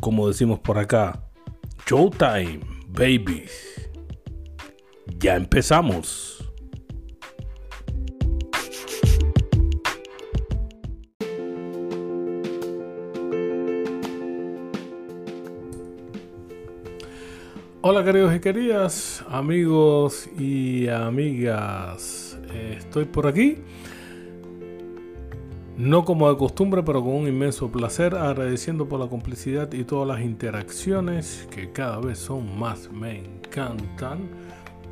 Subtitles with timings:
[0.00, 1.24] como decimos por acá,
[1.86, 3.90] Showtime, babies.
[5.18, 6.34] Ya empezamos.
[17.80, 22.38] Hola queridos y queridas, amigos y amigas.
[22.52, 23.58] Estoy por aquí
[25.78, 30.08] no como de costumbre, pero con un inmenso placer, agradeciendo por la complicidad y todas
[30.08, 34.28] las interacciones que cada vez son más, me encantan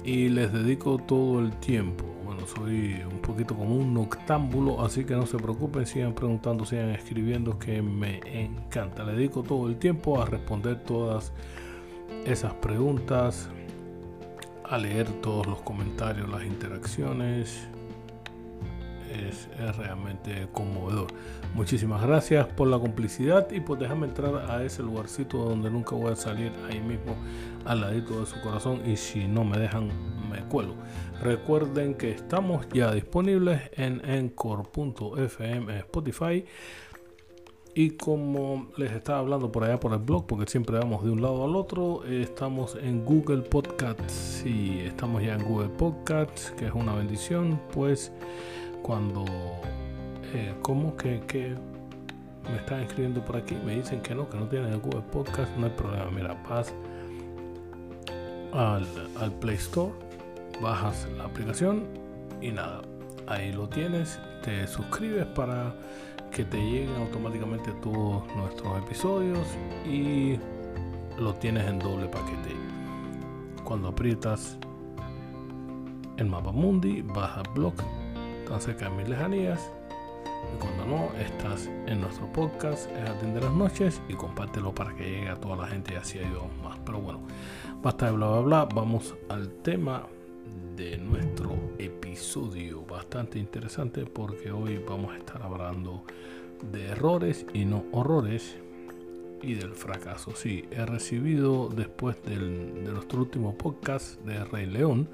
[0.05, 2.05] y les dedico todo el tiempo.
[2.25, 6.91] Bueno, soy un poquito como un noctámbulo, así que no se preocupen, sigan preguntando, sigan
[6.91, 9.03] escribiendo, que me encanta.
[9.03, 11.33] Le dedico todo el tiempo a responder todas
[12.25, 13.49] esas preguntas,
[14.63, 17.69] a leer todos los comentarios, las interacciones
[19.17, 21.09] es, realmente conmovedor.
[21.55, 26.13] Muchísimas gracias por la complicidad y por dejarme entrar a ese lugarcito donde nunca voy
[26.13, 27.15] a salir ahí mismo
[27.65, 29.91] al ladito de su corazón y si no me dejan
[30.31, 30.75] me cuelo.
[31.23, 36.45] Recuerden que estamos ya disponibles en encore.fm Spotify.
[37.79, 41.21] Y como les estaba hablando por allá por el blog, porque siempre vamos de un
[41.21, 46.73] lado al otro, estamos en Google Podcasts y estamos ya en Google Podcasts, que es
[46.73, 48.13] una bendición, pues
[48.87, 49.25] cuando,
[50.33, 51.21] eh, ¿cómo que,
[52.49, 53.57] me están escribiendo por aquí?
[53.67, 56.09] Me dicen que no, que no tienen el Google Podcast, no hay problema.
[56.13, 56.73] Mira, vas
[58.53, 58.87] al,
[59.19, 59.91] al Play Store,
[60.63, 61.83] bajas la aplicación
[62.41, 62.83] y nada,
[63.27, 65.75] ahí lo tienes, te suscribes para
[66.31, 69.49] que te lleguen automáticamente todos nuestros episodios
[69.85, 70.39] y
[71.19, 72.55] lo tienes en doble paquete.
[73.65, 74.57] Cuando aprietas
[76.19, 77.75] el mapa mundi, vas blog
[78.47, 79.71] tan cerca de mis lejanías.
[80.55, 85.05] Y cuando no, estás en nuestro podcast, es Atiende las Noches, y compártelo para que
[85.05, 86.79] llegue a toda la gente y así ayudamos más.
[86.85, 87.21] Pero bueno,
[87.83, 90.07] basta de bla bla bla, vamos al tema
[90.77, 92.83] de nuestro episodio.
[92.83, 96.05] Bastante interesante porque hoy vamos a estar hablando
[96.73, 98.57] de errores y no horrores
[99.43, 100.35] y del fracaso.
[100.37, 105.09] Sí, he recibido después del, de nuestro último podcast de Rey León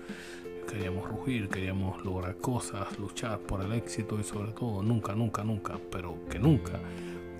[0.68, 5.78] queríamos rugir, queríamos lograr cosas, luchar por el éxito y sobre todo nunca, nunca, nunca,
[5.90, 6.80] pero que nunca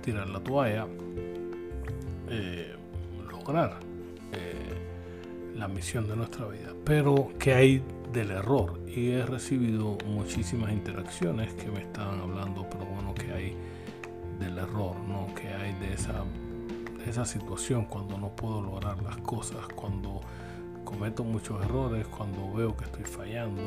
[0.01, 0.87] tirar la toalla,
[2.29, 2.75] eh,
[3.29, 3.79] lograr
[4.33, 6.73] eh, la misión de nuestra vida.
[6.83, 12.85] Pero que hay del error y he recibido muchísimas interacciones que me estaban hablando, pero
[12.85, 13.57] bueno, que hay
[14.39, 15.33] del error, ¿no?
[15.33, 16.23] Que hay de esa,
[17.03, 20.21] de esa situación cuando no puedo lograr las cosas, cuando
[20.83, 23.61] cometo muchos errores, cuando veo que estoy fallando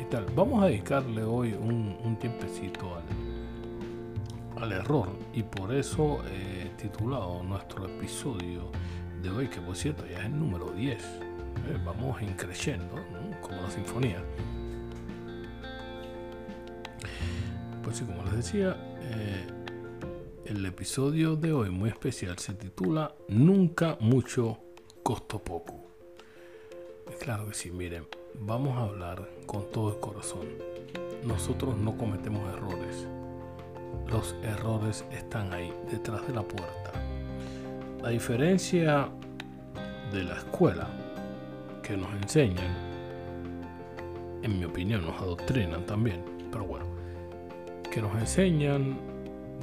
[0.00, 0.26] y tal.
[0.34, 2.94] Vamos a dedicarle hoy un, tiempecito
[4.56, 8.70] al, al, error y por eso he titulado nuestro episodio
[9.22, 11.02] de hoy, que por cierto ya es el número 10.
[11.02, 12.94] Eh, vamos increciendo,
[13.40, 14.22] como la sinfonía.
[17.82, 19.46] Pues sí, como les decía, eh,
[20.44, 24.58] el episodio de hoy muy especial se titula Nunca mucho,
[25.02, 25.85] costo poco.
[27.26, 28.06] Claro que sí, miren,
[28.38, 30.46] vamos a hablar con todo el corazón.
[31.24, 33.08] Nosotros no cometemos errores.
[34.06, 36.92] Los errores están ahí, detrás de la puerta.
[38.00, 39.08] La diferencia
[40.12, 40.86] de la escuela
[41.82, 42.72] que nos enseñan,
[44.44, 46.22] en mi opinión nos adoctrinan también,
[46.52, 46.86] pero bueno,
[47.90, 49.00] que nos enseñan,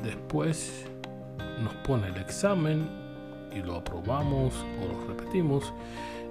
[0.03, 0.85] después
[1.61, 2.89] nos pone el examen
[3.55, 5.71] y lo aprobamos o lo repetimos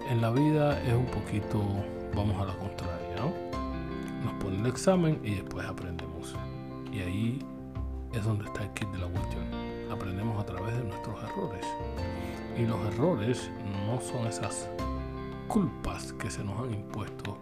[0.09, 1.63] en la vida es un poquito,
[2.15, 3.33] vamos a la contraria, ¿no?
[4.25, 6.35] Nos ponen el examen y después aprendemos.
[6.93, 7.39] Y ahí
[8.13, 9.45] es donde está el kit de la cuestión.
[9.91, 11.67] Aprendemos a través de nuestros errores.
[12.59, 13.51] Y los errores
[13.87, 14.69] no son esas
[15.49, 17.39] culpas que se nos han impuesto,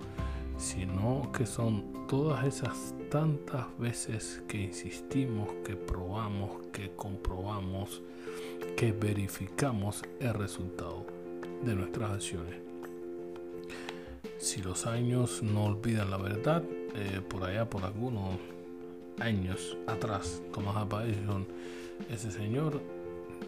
[0.57, 8.03] sino que son todas esas tantas veces que insistimos, que probamos, que comprobamos,
[8.77, 11.20] que verificamos el resultado
[11.63, 12.55] de nuestras acciones.
[14.39, 16.63] Si los años no olvidan la verdad,
[16.95, 18.39] eh, por allá, por algunos
[19.19, 22.81] años atrás, Thomas Alva ese señor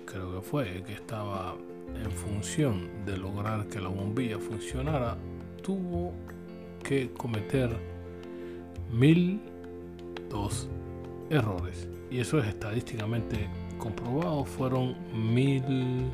[0.05, 1.57] creo que fue, que estaba
[2.03, 5.17] en función de lograr que la bombilla funcionara,
[5.63, 6.13] tuvo
[6.83, 7.71] que cometer
[8.91, 9.41] mil
[10.29, 10.69] dos
[11.31, 11.89] errores.
[12.11, 13.49] Y eso es estadísticamente
[13.79, 14.45] comprobado.
[14.45, 16.11] Fueron mil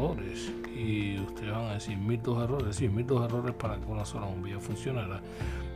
[0.00, 0.52] errores.
[0.74, 2.76] Y ustedes van a decir mil dos errores.
[2.76, 5.20] Sí, mil dos errores para que una sola bombilla funcionara.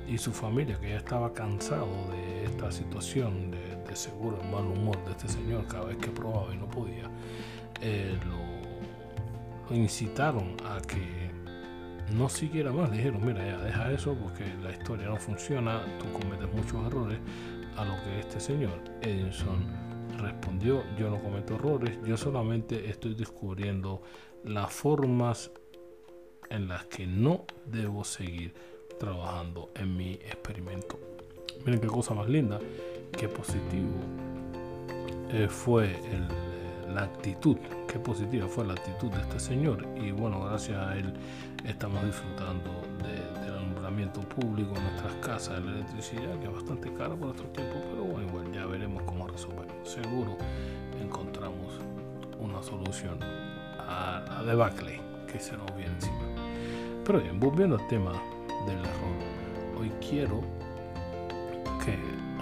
[0.09, 4.99] Y su familia, que ya estaba cansado de esta situación de, seguro el mal humor
[5.05, 7.09] de este señor cada vez que probaba y no podía,
[7.81, 8.19] eh,
[9.69, 11.31] lo incitaron a que
[12.13, 12.91] no siguiera más.
[12.91, 17.19] Le dijeron, mira, ya deja eso porque la historia no funciona, tú cometes muchos errores.
[17.77, 19.84] A lo que este señor Edison
[20.19, 24.03] respondió, yo no cometo errores, yo solamente estoy descubriendo
[24.45, 25.51] las formas
[26.51, 28.55] en las que no debo seguir
[28.99, 30.99] trabajando en mi experimento.
[31.65, 32.59] Miren qué cosa más linda,
[33.17, 34.01] qué positivo
[35.31, 35.97] eh, fue
[36.93, 37.57] la actitud,
[37.89, 39.87] qué positiva fue la actitud de este señor.
[39.97, 41.13] Y bueno, gracias a él
[41.65, 42.71] estamos disfrutando
[43.03, 43.44] del
[43.95, 48.05] alumbramiento público en nuestras casas, la electricidad, que es bastante cara por estos tiempos, pero
[48.05, 49.73] bueno, igual ya veremos cómo resolvemos.
[49.85, 50.37] Seguro
[51.01, 51.79] encontramos
[52.41, 55.01] una solución a la debacle
[55.31, 56.23] que se nos viene encima.
[57.05, 58.13] Pero bien, volviendo al tema
[58.67, 60.41] del error, hoy quiero
[61.85, 61.97] que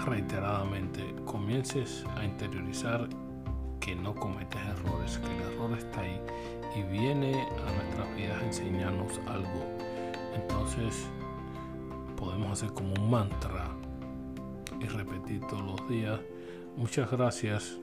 [0.07, 3.09] reiteradamente comiences a interiorizar
[3.81, 6.19] que no cometes errores, que el error está ahí
[6.77, 9.67] y viene a nuestras vidas a enseñarnos algo.
[10.35, 11.11] Entonces
[12.23, 13.69] podemos hacer como un mantra
[14.81, 16.21] y repetir todos los días.
[16.77, 17.81] Muchas gracias,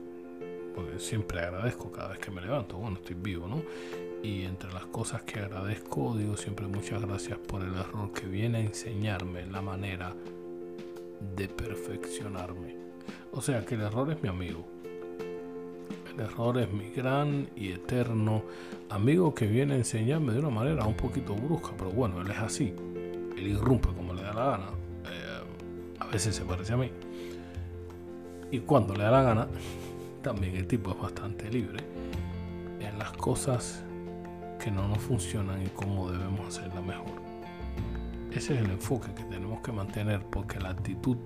[0.74, 2.78] porque siempre agradezco cada vez que me levanto.
[2.78, 3.62] Bueno, estoy vivo, ¿no?
[4.22, 8.58] Y entre las cosas que agradezco, digo siempre muchas gracias por el error que viene
[8.58, 10.16] a enseñarme la manera
[11.36, 12.76] de perfeccionarme.
[13.32, 14.64] O sea que el error es mi amigo
[16.14, 18.42] el error es mi gran y eterno
[18.88, 22.38] amigo que viene a enseñarme de una manera un poquito brusca, pero bueno, él es
[22.38, 22.74] así.
[23.36, 23.88] Él irrumpe
[24.32, 24.66] da la gana.
[25.06, 26.90] Eh, a veces se parece a mí.
[28.50, 29.48] Y cuando le da la gana,
[30.22, 31.84] también el tipo es bastante libre
[32.80, 33.82] en las cosas
[34.62, 37.20] que no nos funcionan y cómo debemos hacerla mejor.
[38.30, 41.16] Ese es el enfoque que tenemos que mantener porque la actitud,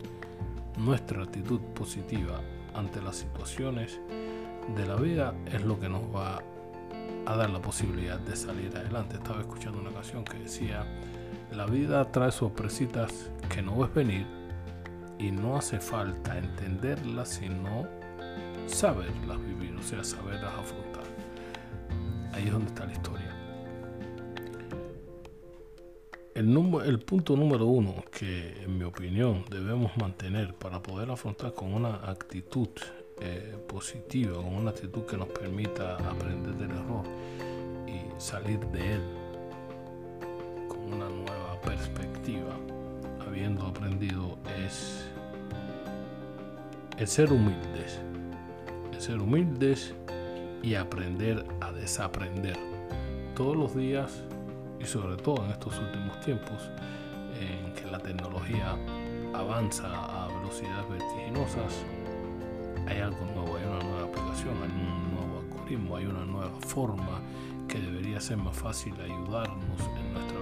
[0.79, 2.41] nuestra actitud positiva
[2.75, 4.01] ante las situaciones,
[4.77, 6.43] de la vida es lo que nos va
[7.27, 9.17] a dar la posibilidad de salir adelante.
[9.17, 10.87] Estaba escuchando una canción que decía,
[11.57, 14.27] la vida trae sorpresitas que no ves venir
[15.19, 17.87] y no hace falta entenderlas sino
[18.67, 21.05] saberlas vivir, o sea, saberlas afrontar.
[22.33, 23.31] Ahí es donde está la historia.
[26.35, 32.11] El, punto número uno que en mi opinión debemos mantener para poder afrontar con una
[32.11, 32.69] actitud
[33.21, 37.05] eh, positiva, con una actitud que nos permita aprender del error
[37.87, 39.24] y salir de él
[40.95, 42.57] una nueva perspectiva,
[43.27, 45.09] habiendo aprendido es
[46.99, 48.01] el ser humildes,
[48.93, 49.95] el ser humildes
[50.63, 52.57] y aprender a desaprender
[53.35, 54.23] todos los días
[54.81, 56.71] y sobre todo en estos últimos tiempos
[57.41, 58.77] en que la tecnología
[59.35, 61.85] avanza a velocidades vertiginosas
[62.87, 67.21] hay algo nuevo, hay una nueva aplicación, hay un nuevo algoritmo, hay una nueva forma
[67.69, 70.34] que debería ser más fácil ayudarnos en nuestra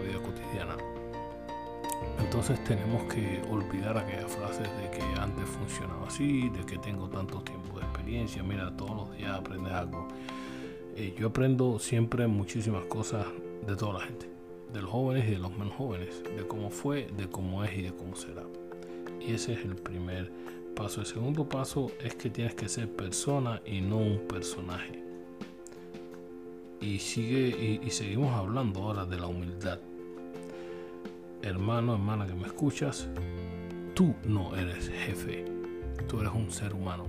[2.18, 7.40] Entonces tenemos que olvidar aquellas frases de que antes funcionaba así, de que tengo tanto
[7.42, 10.08] tiempo de experiencia, mira, todos los días aprendes algo.
[10.96, 13.26] Eh, yo aprendo siempre muchísimas cosas
[13.66, 14.28] de toda la gente,
[14.72, 17.82] de los jóvenes y de los menos jóvenes, de cómo fue, de cómo es y
[17.82, 18.44] de cómo será.
[19.20, 20.30] Y ese es el primer
[20.74, 21.00] paso.
[21.00, 25.02] El segundo paso es que tienes que ser persona y no un personaje.
[26.80, 29.78] Y sigue y, seguimos hablando ahora de la humildad.
[31.42, 33.08] Hermano, hermana que me escuchas,
[33.94, 35.44] tú no eres jefe,
[36.08, 37.06] tú eres un ser humano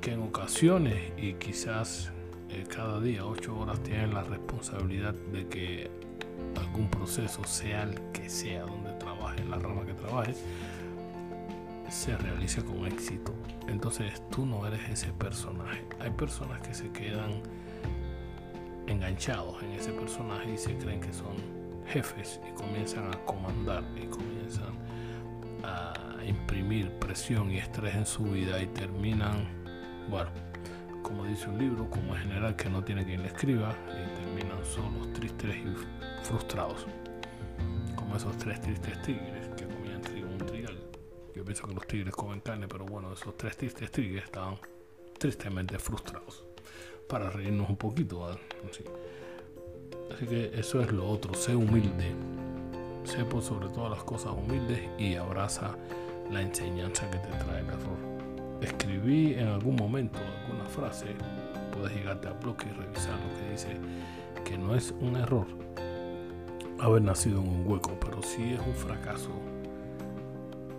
[0.00, 2.10] que en ocasiones y quizás
[2.50, 5.90] eh, cada día, ocho horas, tienes la responsabilidad de que
[6.58, 10.42] algún proceso, sea el que sea, donde trabajes, la rama que trabajes,
[11.88, 13.32] se realice con éxito.
[13.68, 15.84] Entonces tú no eres ese personaje.
[16.00, 17.42] Hay personas que se quedan
[18.86, 24.06] enganchados en ese personaje y se creen que son jefes y comienzan a comandar y
[24.06, 24.78] comienzan
[25.64, 25.92] a
[26.26, 29.46] imprimir presión y estrés en su vida y terminan,
[30.08, 30.30] bueno,
[31.02, 35.12] como dice un libro, como general que no tiene quien le escriba y terminan solos,
[35.12, 36.86] tristes y frustrados,
[37.96, 39.72] como esos tres tristes tigres que
[41.42, 44.58] yo pienso que los tigres comen carne, pero bueno, esos tres tigres tigres estaban
[45.18, 46.44] tristemente frustrados.
[47.08, 48.24] Para reírnos un poquito.
[48.24, 48.84] Así.
[50.12, 52.12] Así que eso es lo otro, sé humilde.
[53.04, 55.74] Sé por sobre todas las cosas humildes y abraza
[56.30, 57.98] la enseñanza que te trae el error.
[58.60, 61.06] Escribí en algún momento alguna frase,
[61.72, 63.76] puedes llegarte a bloque y revisar lo que dice
[64.44, 65.46] que no es un error
[66.80, 69.30] haber nacido en un hueco, pero sí es un fracaso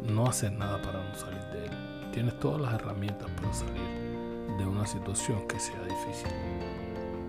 [0.03, 2.11] no hacer nada para no salir de él.
[2.11, 6.29] Tienes todas las herramientas para salir de una situación que sea difícil.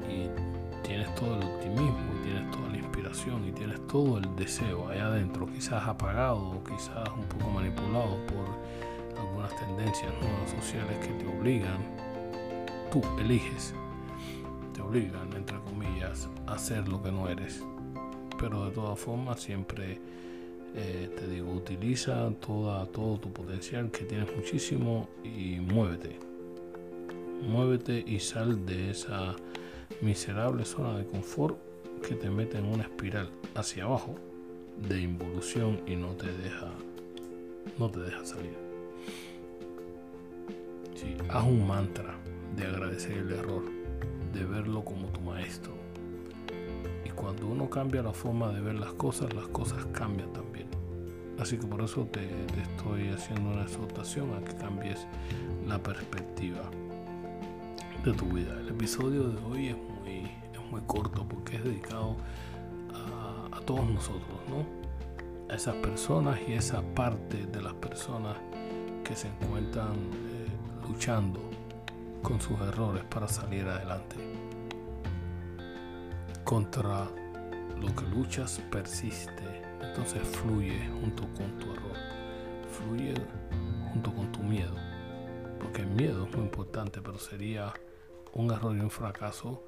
[0.08, 0.53] Y
[0.87, 5.47] tienes todo el optimismo, tienes toda la inspiración y tienes todo el deseo allá adentro,
[5.47, 11.79] quizás apagado quizás un poco manipulado por algunas tendencias nuevas sociales que te obligan,
[12.93, 13.75] tú eliges,
[14.73, 17.64] te obligan, entre comillas, a hacer lo que no eres
[18.38, 19.99] pero de todas formas siempre
[20.76, 26.19] eh, te digo, utiliza toda, todo tu potencial que tienes muchísimo y muévete.
[27.49, 29.37] Muévete y sal de esa
[30.04, 31.56] miserable zona de confort
[32.06, 34.14] que te mete en una espiral hacia abajo
[34.88, 36.70] de involución y no te deja
[37.78, 38.56] no te deja salir.
[40.94, 42.14] Sí, haz un mantra
[42.56, 43.64] de agradecer el error,
[44.32, 45.73] de verlo como tu maestro
[47.14, 50.66] cuando uno cambia la forma de ver las cosas, las cosas cambian también.
[51.38, 52.20] Así que por eso te,
[52.61, 55.06] estoy haciendo una exhortación a que cambies
[55.66, 56.70] la perspectiva
[58.04, 58.61] de tu vida.
[58.61, 62.16] El episodio de hoy es muy, es muy corto porque es dedicado
[62.92, 64.66] a, todos nosotros, ¿no?
[65.50, 68.37] A esas personas y esa parte de las personas
[69.02, 70.49] que se encuentran eh,
[70.87, 71.40] luchando
[72.23, 74.16] con sus errores para salir adelante
[76.44, 77.08] contra
[77.80, 81.96] lo que luchas persiste, entonces fluye junto con tu error,
[82.70, 83.14] fluye
[83.92, 84.75] junto con tu miedo,
[85.58, 87.73] porque el miedo es muy importante, pero sería
[88.35, 89.64] un error y un fracaso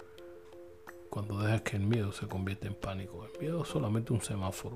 [1.08, 3.26] cuando dejas que el miedo se convierta en pánico.
[3.32, 4.74] El miedo es solamente un semáforo.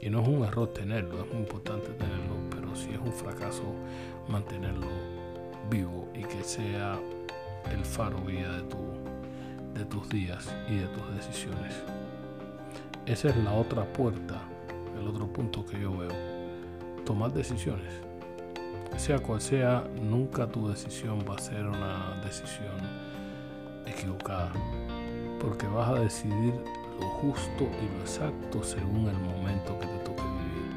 [0.00, 3.62] Y no es un error tenerlo, es muy importante tenerlo, pero si es un fracaso
[4.28, 4.88] mantenerlo
[5.70, 6.98] vivo y que sea
[7.70, 8.76] el faro guía de tu
[9.74, 11.74] de tus días y de tus decisiones.
[13.06, 14.40] Esa es la otra puerta,
[14.98, 16.12] el otro punto que yo veo.
[17.04, 17.92] Tomar decisiones.
[18.96, 22.78] Sea cual sea, nunca tu decisión va a ser una decisión
[23.86, 24.52] equivocada.
[25.40, 26.54] Porque vas a decidir
[27.00, 30.72] lo justo y lo exacto según el momento que te toque vivir.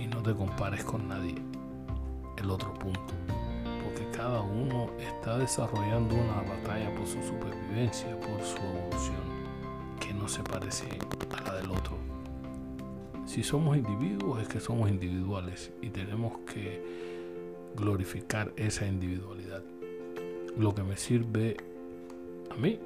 [0.00, 1.36] Y no te compares con nadie.
[2.36, 3.14] El otro punto
[4.22, 9.16] cada uno está desarrollando una batalla por su supervivencia, por su evolución,
[9.98, 10.86] que no se parece
[11.36, 12.11] a la del otro.
[13.32, 16.82] Si somos individuos es que somos individuales y tenemos que
[17.74, 19.62] glorificar esa individualidad.
[20.58, 21.56] Lo que me sirve
[22.50, 22.78] a mí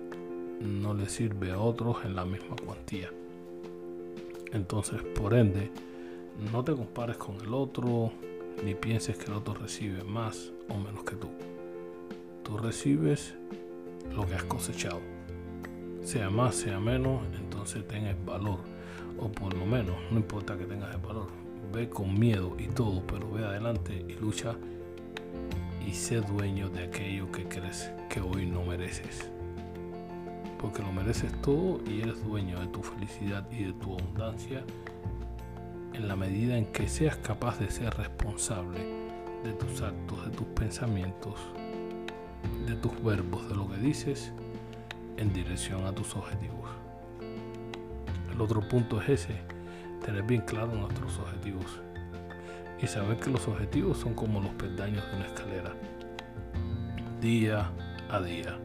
[0.61, 3.11] no le sirve a otros en la misma cuantía.
[4.53, 5.73] Entonces, por ende,
[6.53, 8.13] no te compares con el otro,
[8.65, 11.29] ni pienses que el otro recibe más o menos que tú.
[12.45, 13.35] Tú recibes
[14.15, 15.01] lo que has cosechado.
[16.05, 18.76] Sea más, sea menos, entonces tengas valor.
[19.19, 21.29] O por lo menos, no importa que tengas el valor.
[21.73, 24.57] Ve con miedo y todo, pero ve adelante y lucha
[25.87, 29.31] y sé dueño de aquello que crees que hoy no mereces.
[30.59, 34.65] Porque lo mereces todo y eres dueño de tu felicidad y de tu abundancia
[35.93, 38.81] en la medida en que seas capaz de ser responsable
[39.45, 41.35] de tus actos, de tus pensamientos,
[42.67, 44.33] de tus verbos, de lo que dices
[45.17, 46.86] en dirección a tus objetivos.
[48.37, 49.41] El otro punto es ese,
[50.05, 51.81] tener bien claro nuestros objetivos.
[52.83, 55.75] Y saber que los objetivos son como los peldaños de una escalera,
[57.19, 57.73] día
[58.11, 58.59] a día,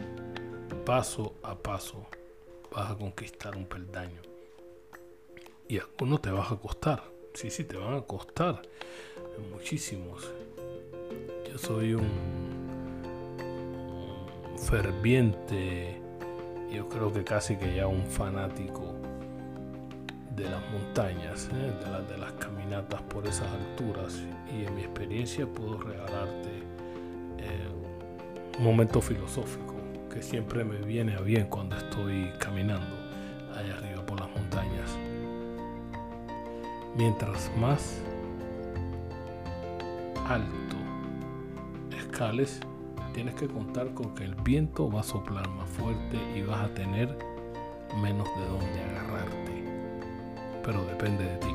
[0.86, 2.06] paso a paso,
[2.76, 4.22] vas a conquistar un peldaño.
[5.70, 7.04] Y a uno te vas a costar.
[7.34, 8.62] Sí, sí, te van a costar
[9.54, 10.30] muchísimos.
[11.50, 12.10] Yo soy un,
[14.58, 16.02] ferviente,
[16.70, 19.01] yo creo que casi que ya un fanático
[20.42, 21.72] de las montañas, ¿eh?
[21.86, 24.22] de, de, las caminatas por esas alturas.
[24.52, 26.50] Y en mi experiencia puedo regalarte
[27.38, 29.76] eh, un momento filosófico
[30.12, 32.96] que siempre me viene a bien cuando estoy caminando
[33.56, 34.98] allá arriba por las montañas.
[36.96, 38.02] Mientras más
[40.28, 40.76] alto
[41.98, 42.60] escales,
[43.14, 46.74] tienes que contar con que el viento va a soplar más fuerte y vas a
[46.74, 47.18] tener
[48.02, 49.61] menos de dónde agarrarte.
[50.64, 51.54] Pero depende de ti.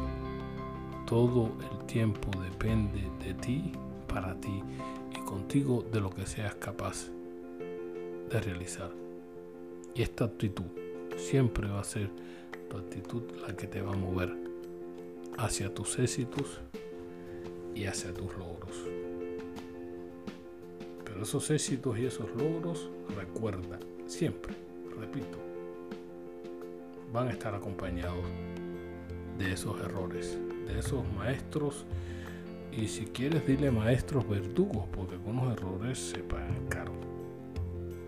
[1.07, 3.73] Todo el tiempo depende de ti,
[4.09, 4.63] para ti.
[5.17, 7.09] Y contigo de lo que seas capaz
[8.31, 8.91] de realizar.
[9.95, 10.67] Y esta actitud
[11.17, 12.11] siempre va a ser
[12.69, 14.35] tu actitud la que te va a mover
[15.39, 16.61] hacia tus éxitos
[17.75, 18.77] y hacia tus logros.
[21.05, 24.55] Pero esos éxitos y esos logros, recuerda, siempre,
[24.99, 25.39] repito,
[27.13, 28.25] van a estar acompañados
[29.39, 31.85] de esos errores, de esos maestros
[32.73, 36.93] y si quieres dile maestros verdugos porque algunos errores se pagan caro.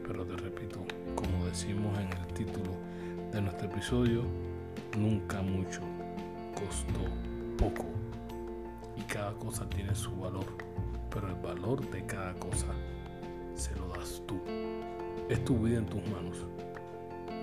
[0.07, 0.81] Pero te repito,
[1.15, 2.73] como decimos en el título
[3.33, 4.23] de nuestro episodio,
[4.99, 5.81] nunca mucho
[6.55, 7.01] costó
[7.57, 7.87] poco
[8.97, 10.47] y cada cosa tiene su valor,
[11.11, 12.67] pero el valor de cada cosa
[13.55, 14.39] se lo das tú.
[15.29, 16.37] Es tu vida en tus manos,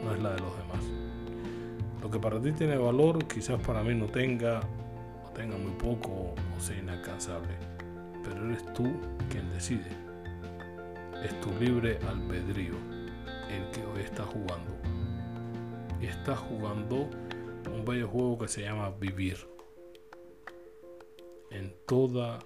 [0.03, 0.83] no es la de los demás.
[2.05, 4.61] Lo que para ti tiene valor, quizás para mí no tenga,
[5.25, 7.57] o tenga muy poco, o sea inalcanzable.
[8.23, 8.83] Pero eres tú
[9.31, 9.89] quien decide.
[11.23, 12.75] Es tu libre albedrío
[13.49, 14.71] el que hoy estás jugando.
[15.99, 17.09] Y estás jugando
[17.73, 19.37] un bello juego que se llama vivir.
[21.49, 22.37] En toda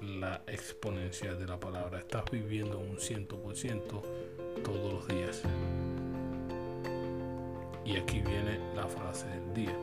[0.00, 1.98] la exponencia de la palabra.
[1.98, 4.02] Estás viviendo un 100%
[4.64, 5.42] todos los días.
[7.86, 9.76] Y aquí viene la frase del día.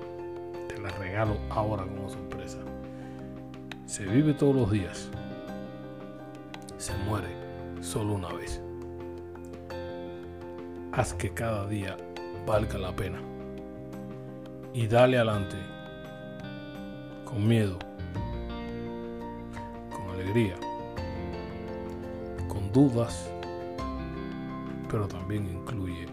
[0.67, 2.57] Te la regalo ahora como sorpresa.
[3.85, 5.09] Se vive todos los días.
[6.77, 7.29] Se muere
[7.79, 8.61] solo una vez.
[10.91, 11.95] Haz que cada día
[12.45, 13.21] valga la pena.
[14.73, 15.55] Y dale adelante.
[17.23, 17.79] Con miedo.
[19.91, 20.55] Con alegría.
[22.49, 23.31] Con dudas.
[24.89, 26.05] Pero también incluye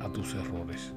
[0.00, 0.94] a tus errores.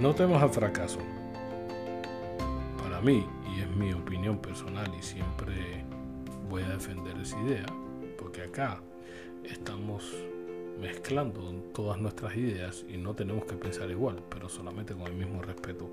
[0.00, 1.00] No temas al fracaso.
[2.80, 5.84] Para mí, y es mi opinión personal y siempre
[6.48, 7.66] voy a defender esa idea,
[8.16, 8.80] porque acá
[9.42, 10.14] estamos
[10.80, 15.42] mezclando todas nuestras ideas y no tenemos que pensar igual, pero solamente con el mismo
[15.42, 15.90] respeto.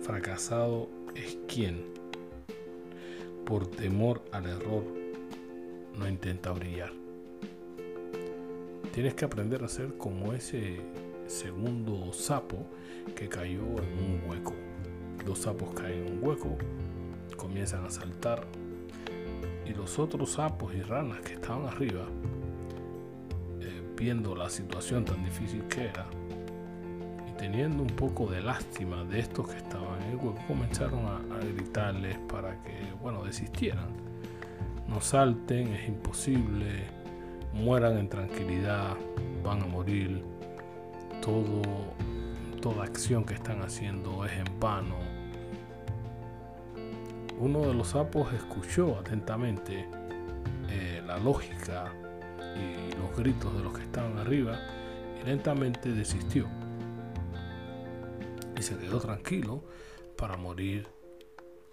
[0.00, 1.84] Fracasado es quien,
[3.44, 4.82] por temor al error,
[5.94, 6.92] no intenta brillar.
[8.94, 10.80] Tienes que aprender a ser como ese
[11.30, 12.66] segundo sapo
[13.14, 14.52] que cayó en un hueco.
[15.24, 16.56] Los sapos caen en un hueco,
[17.36, 18.46] comienzan a saltar
[19.64, 22.04] y los otros sapos y ranas que estaban arriba,
[23.60, 26.06] eh, viendo la situación tan difícil que era
[27.28, 31.36] y teniendo un poco de lástima de estos que estaban en el hueco, comenzaron a,
[31.36, 33.88] a gritarles para que, bueno, desistieran.
[34.88, 36.88] No salten, es imposible,
[37.54, 38.96] mueran en tranquilidad,
[39.44, 40.29] van a morir
[41.20, 41.62] todo,
[42.60, 44.96] toda acción que están haciendo es en vano.
[47.38, 49.86] Uno de los sapos escuchó atentamente
[50.68, 51.92] eh, la lógica
[52.56, 54.58] y los gritos de los que estaban arriba
[55.20, 56.46] y lentamente desistió.
[58.58, 59.64] Y se quedó tranquilo
[60.16, 60.86] para morir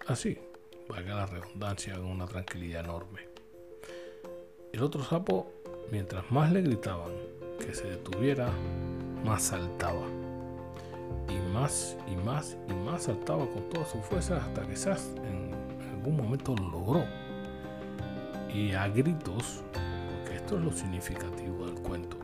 [0.06, 0.38] así,
[0.88, 3.28] valga la redundancia, con una tranquilidad enorme.
[4.72, 5.52] El otro sapo,
[5.92, 7.12] mientras más le gritaban
[7.58, 8.50] que se detuviera,
[9.24, 10.06] más saltaba.
[11.28, 14.74] Y más y más y más saltaba con toda su fuerza hasta que
[15.28, 15.54] en
[15.94, 17.04] algún momento lo logró.
[18.52, 22.16] Y a gritos, porque esto es lo significativo del cuento,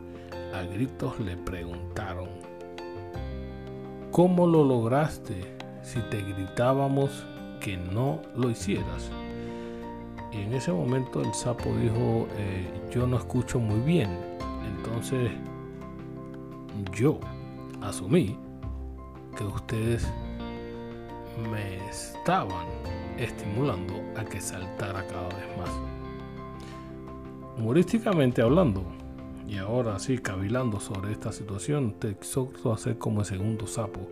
[0.54, 2.28] a gritos le preguntaron,
[4.10, 7.24] ¿cómo lo lograste si te gritábamos
[7.60, 9.10] que no lo hicieras?
[10.32, 14.10] Y en ese momento el sapo dijo, eh, yo no escucho muy bien,
[14.76, 15.30] entonces
[16.92, 17.18] yo
[17.80, 18.38] asumí
[19.36, 20.06] que ustedes
[21.50, 22.66] me estaban
[23.18, 25.70] estimulando a que saltara cada vez más.
[27.58, 28.84] Humorísticamente hablando,
[29.46, 34.08] y ahora sí, cavilando sobre esta situación, te exhorto a ser como el segundo sapo,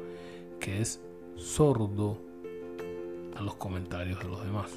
[0.60, 1.00] que es
[1.36, 2.18] sordo
[3.36, 4.70] a los comentarios de los demás.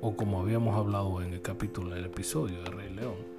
[0.00, 3.31] O como habíamos hablado en el capítulo del episodio de Rey León,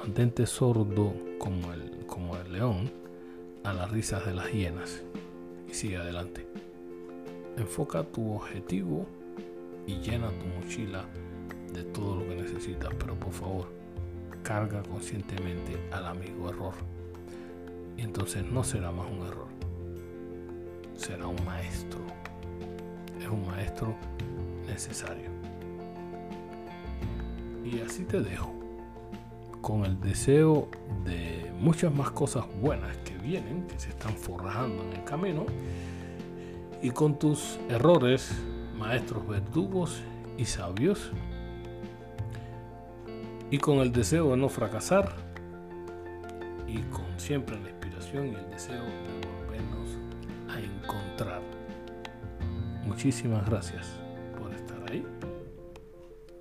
[0.00, 2.90] mantente sordo como el, como el león
[3.64, 5.02] a las risas de las hienas
[5.68, 6.46] y sigue adelante.
[7.58, 9.06] Enfoca tu objetivo
[9.86, 11.04] y llena tu mochila
[11.74, 13.66] de todo lo que necesitas, pero por favor,
[14.42, 16.74] carga conscientemente al amigo error.
[17.98, 19.48] Y entonces no será más un error,
[20.96, 22.00] será un maestro.
[23.20, 23.94] Es un maestro
[24.66, 25.28] necesario.
[27.62, 28.59] Y así te dejo,
[29.60, 30.68] con el deseo
[31.04, 35.46] de muchas más cosas buenas que vienen, que se están forrajando en el camino,
[36.82, 38.32] y con tus errores
[38.76, 40.02] maestros verdugos
[40.38, 41.12] y sabios,
[43.50, 45.12] y con el deseo de no fracasar,
[46.66, 49.90] y con siempre la inspiración y el deseo de volvernos
[50.48, 51.42] a encontrar.
[52.84, 54.00] Muchísimas gracias
[54.38, 55.04] por estar ahí,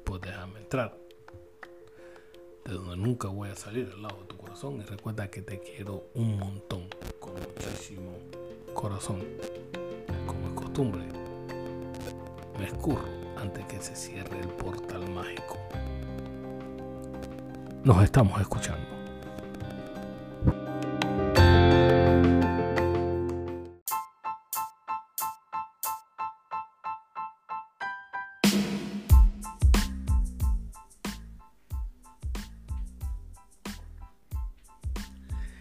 [0.05, 0.98] por dejarme entrar,
[2.69, 5.59] de donde nunca voy a salir al lado de tu corazón, y recuerda que te
[5.59, 6.87] quiero un montón,
[7.19, 8.11] con muchísimo
[8.73, 9.23] corazón,
[10.27, 11.01] como es costumbre.
[12.59, 15.57] Me escurro antes que se cierre el portal mágico.
[17.83, 18.98] Nos estamos escuchando.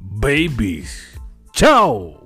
[0.00, 1.18] babies.
[1.52, 2.19] Ciao!